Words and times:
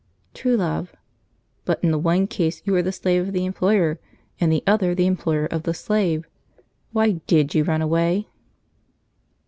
True 0.33 0.57
Love. 0.57 0.95
"But 1.63 1.83
in 1.83 1.91
the 1.91 1.99
one 1.99 2.25
case 2.25 2.63
you 2.65 2.73
are 2.73 2.81
the 2.81 2.91
slave 2.91 3.21
of 3.27 3.33
the 3.33 3.45
employer, 3.45 3.99
in 4.39 4.49
the 4.49 4.63
other 4.65 4.95
the 4.95 5.05
employer 5.05 5.45
of 5.45 5.61
the 5.61 5.75
slave. 5.75 6.27
Why 6.91 7.21
did 7.27 7.53
you 7.53 7.63
run 7.63 7.83
away?" 7.83 8.27